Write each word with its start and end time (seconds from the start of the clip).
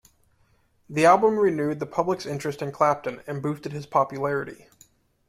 The 0.89 1.05
album 1.05 1.37
renewed 1.37 1.79
the 1.79 1.85
public's 1.85 2.25
interest 2.25 2.63
in 2.63 2.71
Clapton, 2.71 3.21
and 3.27 3.39
boosted 3.39 3.71
his 3.71 3.85
popularity. 3.85 4.65